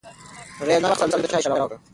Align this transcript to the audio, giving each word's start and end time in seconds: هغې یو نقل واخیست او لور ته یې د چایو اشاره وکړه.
هغې 0.59 0.73
یو 0.75 0.81
نقل 0.83 0.89
واخیست 0.91 1.13
او 1.13 1.19
لور 1.19 1.19
ته 1.21 1.25
یې 1.25 1.29
د 1.29 1.31
چایو 1.31 1.41
اشاره 1.51 1.63
وکړه. 1.65 1.77